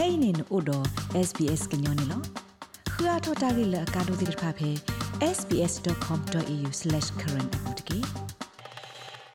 [0.00, 0.86] kainin odo
[1.28, 2.18] sbs gnyone lo
[2.92, 4.70] khua thota gi la ka do dir pha phe
[5.38, 7.98] sbs.com.au/current apotki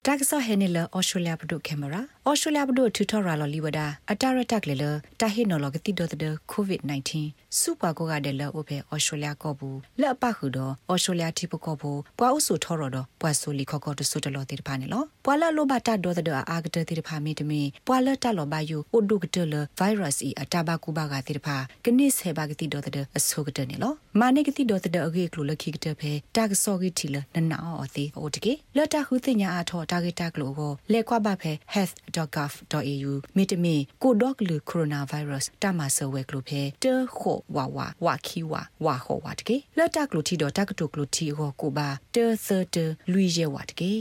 [0.07, 4.84] တာကဆောဟဲနေလဩစတြေးလျဘဒုကင်မရာဩစတြေးလျဘဒုထူထော်ရာလလီဝဒါအတာရတက်လေလ
[5.20, 6.82] တာဟိနော်လကတိဒတ်ဒကိုဗစ်
[7.20, 36.85] -19 စူပါကိုကတဲ့လောအဖေဩစတြေးလျကောဘူးလက်ပခုတော့ဩစတြေးလျတိပကောဘူးပွာဥဆူထော်ရတော့ပွာဆူလီခော့ခော့တဆူတလောတိတဖာနေလောပွာလလိုဘတာဒေါ်တဲ့အာဂတဲ့တိတဖာမီတမီပွာလတလောဘယူအိုဒုကတလဗိုင်းရပ်စ်အတာဘကူဘာကတိတဖာကနိဆေဘာကတိဒေါ်တဲ့အဆုကတဲ့နေလောမာနေကတိဒေါ်တဲ့အဂေကလိုလခိကတဲ့ဖေတာကဆောဂီတီလနနာအော်တိအိုတကေလတ်တခုသိညာအထောတာဂက်တာကလိုကိုလေခွာဘဖေ health.gov.au မိတမီကိုဒေါကလူကိုရိုနာဗိုင်းရပ်စ်တမဆဝဲကလိုဖေတ
[37.19, 42.77] ခိုဝါဝါဝါခီဝါဝါခေါ်ဝါတကေလတ်တကလိုတီတော့တကတုကလိုတီဟောကိုပါတသတ
[43.11, 43.94] လူရဲဝါတကေ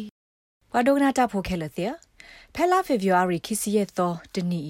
[0.72, 1.92] ဝါဒိုနာတာဖိုခဲလတဲ့
[2.54, 4.62] ဖဲလာဖေဗူအာရီခီစီရဲ့သောတနီ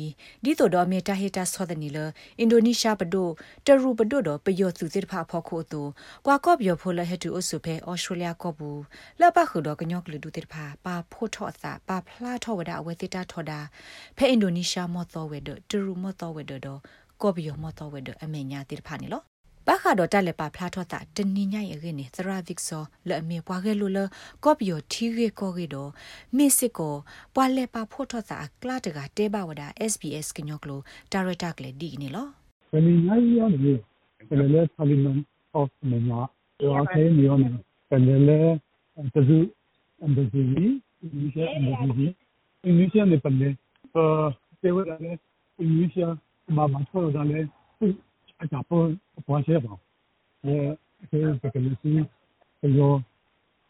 [0.45, 1.99] ဒီတို့တော့မေတာဟီတာဆောဒနီလ
[2.39, 3.29] အင်ဒိုနီးရှားပဒို
[3.67, 5.83] တရူပဒိုတော့ပယောသူစစ်ဖာဖောခိုတူ
[6.27, 8.83] ကွာကော့ပြောဖိုလဟက်တူအဆုဖဲအော်စတြေးလျကော့ဘူး
[9.21, 13.61] လပခုတော့ကညော့ကလူတူတစ်ဖာပါဖိုထော့အစာပါဖလာထော့ဝဒအဝဲစစ်တာထော်တာ
[14.17, 16.81] ဖဲအင်ဒိုနီးရှားမော့သောဝဲဒတရူမော့သောဝဲဒတော့
[17.23, 19.34] ကော့ပြောမော့သောဝဲဒအမေညာတစ်ဖာနီလော
[19.69, 23.99] ဘာခါတော့တက်လက်ပါဖလာထော့တာတနိညာရဲ့ရင်းနေသရဗစ်ဆောလဲ့အမေပွားခဲ့လို့လ
[24.45, 25.91] ကော့ပီယိုထီရဲကောကေတော့
[26.37, 26.95] မစ်စစ်ကို
[27.35, 29.63] ပွာလက်ပါဖို့ထော့တာကလာတကတဲဘဝဒ
[29.93, 30.81] SBS ကညောကလို
[31.13, 32.27] ဒါရတာကလေဒီနေလော
[32.73, 33.73] တနိညာရဲ့နေ
[34.29, 35.19] တယ်လေပါလီမန်
[35.55, 36.21] အော့မညာ
[36.61, 37.49] တော့ခဲနေရောနေ
[37.89, 38.41] တယ်လေ
[39.15, 39.39] တဇူ
[40.01, 40.65] အန်ဒဇီနီ
[41.01, 42.07] အင်းရှာအန်ဒဇီနီ
[42.63, 43.49] အင်းရှာနေပလေ
[43.95, 44.05] အာ
[44.63, 45.13] တေဝဒါလေ
[45.59, 46.07] အင်းရှာ
[46.57, 47.41] မမဆောဒါလေ
[48.43, 48.87] အကြပေါ်
[49.35, 49.75] ပေါ်ချက်ပါ
[50.45, 50.55] အဲ
[51.01, 51.91] အဲကလေးစီ
[52.79, 52.93] ရော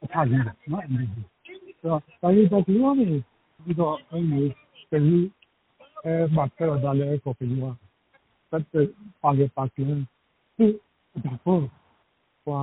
[0.04, 0.34] အထားရ
[0.70, 1.02] နော်အမေ
[1.84, 3.22] တော့တာရီတော့ဒီလိုမျိုး
[3.64, 4.42] ဒီတော့အဲ့ဒီ
[4.90, 5.26] ကလေး
[6.04, 7.76] အဲမတ်တော့ဒါလည်းကိုပြီးွား
[8.50, 8.88] တက်
[9.22, 9.88] ပါရပါကင်း
[10.56, 10.66] ဒီ
[11.24, 11.62] တော့
[12.44, 12.60] ပွာ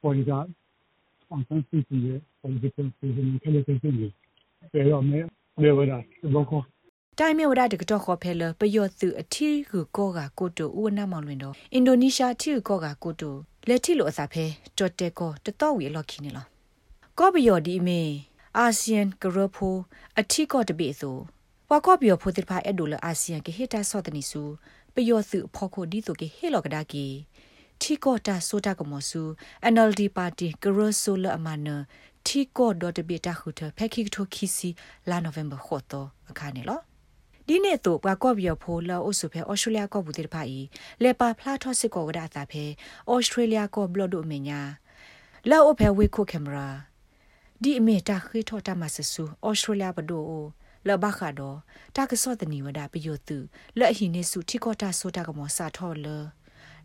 [0.00, 4.08] ပေါ်ရအောင်ဆန်းစီစီရဲ့ political season ကလေးကလေးတွေ
[4.72, 5.24] ပြောရမယ်
[5.62, 5.98] လေဝဒါ
[6.34, 6.62] ဘောကော
[7.20, 13.34] တိုင်မြဝဒတကတော့ခေါ်ဖဲလပယောသူအထီကူကောကကိုတိုဥဝနာမောင်လွင်တော့အင်ဒိုနီးရှားထီကောကကိုတို
[13.68, 14.44] လက်ထီလိုအစာဖဲ
[14.78, 16.44] တော်တဲကောတတော်ဝီလော်ခီနေလော
[17.18, 18.00] ကောဘယောဒီမေ
[18.58, 19.76] အာဆီယံကရဖို
[20.20, 21.16] အထီကောတပိဆို
[21.70, 24.42] ဝါကောဘယောဖိုတိဖာအဲ့ဒိုလအာဆီယံကဟီတာဆော့တနီစု
[24.94, 27.06] ပယောသူဖော်ခိုဒီဆိုကဟေလောကဒါကီ
[27.80, 29.22] ထီကောတာဆိုတာကမောစု
[29.72, 31.68] NLD ပါတီကရဆိုလအမန
[32.26, 34.68] ထီကောဒတ်ဘီတာခုထဖက်ခိထိုခီစီ
[35.08, 36.80] လာနိုဝင်ဘာခေါ်တော့အခါနေလော
[37.48, 40.64] ဒီနေ့တော့ဘကော့ပြောဖိုလောအဆုဖဲဩစတြေးလျကော့ဘူးတဲ့ဖိုင်
[41.02, 42.64] လေပါဖလာထော့စစ်ကောဝဒတာဖဲ
[43.12, 44.60] ဩစတြေးလျကော့ဘလော့ဒိုမညာ
[45.50, 46.68] လောအဖဲဝေခုကင်မရာ
[47.62, 50.24] ဒီအမေတာခိထော့တမဆဆူဩစတြေးလျဘဒို
[50.88, 51.58] လဘခါတော့
[51.96, 53.38] တာကစော့တနီဝဒပယိုတု
[53.78, 56.06] လက်ဟိနေစုထိကောတာဆိုတာကမောစာထော့လ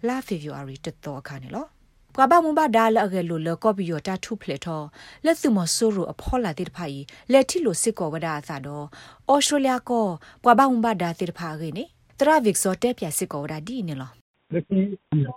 [0.08, 1.68] လာဖေဗူအာရီတတော်အခါနေလော
[2.16, 4.82] ပကဘာမဘာဒါလအကလိုလကော်ပီယတာထုဖလက်ထော
[5.26, 7.00] လက်စုမဆိုရအဖောလာတိတဖိုင်
[7.32, 8.86] လက်တီလိုစစ်ကောဝဒါသာတော့
[9.32, 10.08] ဩစတြေးလျကော
[10.44, 11.84] ပကဘာမဘာဒါတိတဖာခေနေ
[12.20, 14.12] တရာဗစ်စောတက်ပြစစ်ကောဝဒါဒီနေလော
[14.54, 14.82] လက်တီ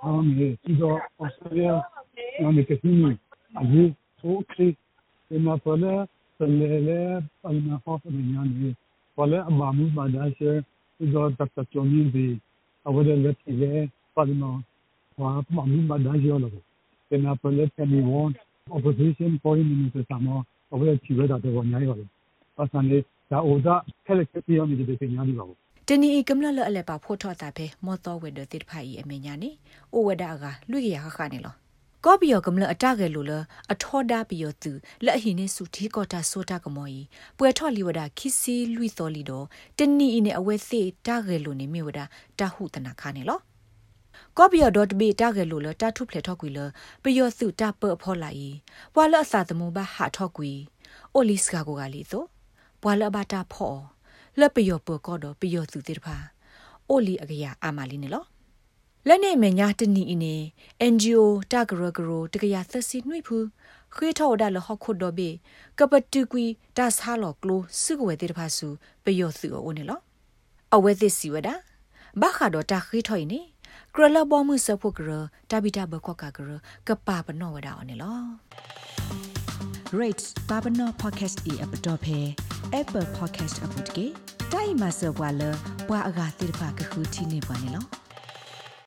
[0.03, 1.77] အောင်နေဒီတော့ဩစတြေး
[2.39, 3.11] လျနမကစီနီ
[3.61, 3.83] အယူ
[4.21, 4.69] ဆိုခရီ
[5.29, 5.95] ဒီမှာပေါ်လာ
[6.37, 7.01] ဆလေလေ
[7.43, 8.69] ပလနာဟောဖမညာနေ
[9.17, 10.51] ပေါ်လာအမမှုဘာဒါရှေ
[10.97, 12.27] ဒီတော့တပ်တချုံနေဒီ
[12.87, 13.73] အဝဒလက်တီလေ
[14.15, 14.74] ပလနာဟောအမ
[15.17, 16.53] မှုဘာဒါရှေလော
[17.15, 18.35] que na pele temi won
[18.71, 22.05] opposition foreign minister sama over chiwe da de wo nyai ba lo
[22.57, 25.45] pasane da oda khele ke ti yo mi de pe nyani ba
[25.89, 29.51] တနီကမလလအလက်ပါဖို့ထော့တာပဲမောတော်ဝဲတဲ့တိဖိုင်အမေညာနေ
[29.95, 31.55] အိုဝဒါကလူရခခနေလော
[32.05, 33.33] ကောပီယောကမလအတကဲလိုလ
[33.73, 34.73] အထောဒါပီယောသူ
[35.05, 37.01] လက်ဟိနေစုတီကောတာဆိုတာကမောဤ
[37.39, 39.47] ပွဲထော့လီဝဒခီစီလွိတော်လီတော့
[39.79, 42.01] တနီအင်းအဝဲစေတကဲလိုနေမိဝဒ
[42.39, 43.41] တဟုတနာခါနေလော
[44.39, 44.71] ကောပီယော
[45.01, 46.59] .b တာဂဲလိုလတာထုဖလက်ထော့ကွေလ
[47.03, 48.49] ပယောစုတာပဖောလာဤ
[48.95, 50.51] ပွာလအစာသမုဘဟာထော့ကွေ
[51.15, 52.25] အိုလီစကာကိုကလီသော
[52.83, 53.75] ပွာလဘတာဖော
[54.39, 56.17] လက်ပယောပကောတော့ပယောစုတိတဖာ
[56.89, 58.25] အိုလီအကရအာမလီနေလော
[59.09, 60.47] လက်နေမညာတနီအင်း
[60.93, 61.23] NGO
[61.53, 63.37] တာဂရဂရိုတကရသစီနှွိဖူ
[63.95, 65.31] ခေထောဒါလဟခုဒဘေ
[65.79, 66.45] ကပတူကွီ
[66.77, 68.69] ဒါဆာလောကလိုစုကွယ်တိတဖာစု
[69.05, 70.01] ပယောစုအိုနေလော
[70.75, 71.49] အဝဲသစီဝဒ
[72.21, 73.41] ဘာခါတော့တာခေထော်နေ
[73.97, 75.11] ကရလဘောမှုစဖို့ကရ
[75.51, 76.51] တဘိတာဘခွက်ကကရ
[76.89, 78.19] ကပပနောဝဒါအနေလော
[80.01, 82.19] rates babano podcast e app dot phe
[82.81, 84.07] apple podcast app dot ke
[84.53, 85.51] dai ma so wa le
[85.91, 87.83] wa aga tir ba ka khu thi ne ba ne lo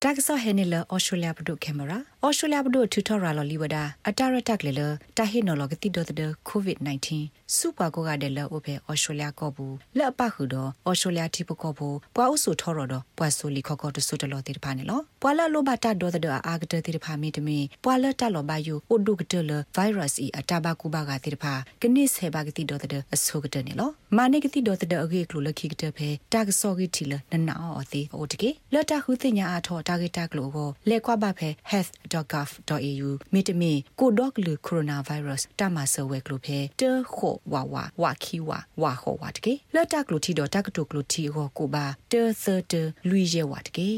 [0.03, 4.81] တက်ဆာဟဲနီလာအော်စတြေးလျဘဒုကင်မရာအော်စတြေးလျဘဒုတူတော်ရာလော်လီဝဒါအတာရတက်လေလ
[5.17, 6.77] တာဟီနိုလော်ဂတိဒိုတဒကိုဗစ်
[7.17, 36.83] -19 စူပါကိုကတဲ့လောဖေအော်စတြေးလျကောဘူးလက်ပခုတော့အော်စတြေးလျတိပကောဘူးပွားဥစုထော်တော့ပွားဆိုလီခေါကောတဆုတလောတိတဖာနေလောပွာလလိုဘတာဒေါ်တဲ့အာဂတတိတဖာမီတမီပွာလတလောဘယုအိုဒုကတလဗိုင်းရပ်စ်အတာဘကူဘကတိတဖာကနိစ်ဟေဘကတိဒေါ်တဲ့အဆုကတနေလောမာနေကတိဒေါ်တဲ့အဂေကလိုလခိကတဖေတာကစောဂီတီလနနာအော်တိအိုတကေလတခုသိညာအထောတာဂေတာကလိုကိုလေကွာဘဖေ health.gov.au မီတမီကိုဒေါကလူကိုရိုနာဗိုင်းရပ်စ်တမဆဝဲကလိုဖေတ
[37.17, 42.13] ခိုဝါဝါဝါခီဝါဝါဟောဝါတကေလတကလိုတီဒေါ်တကတုကလိုတီဟောကိုပါတ
[42.43, 42.73] သတ
[43.09, 43.89] လူရဲဝါတကေ